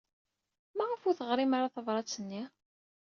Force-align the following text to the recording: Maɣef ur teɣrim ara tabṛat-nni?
Maɣef 0.77 1.01
ur 1.07 1.15
teɣrim 1.19 1.51
ara 1.57 1.73
tabṛat-nni? 1.73 2.43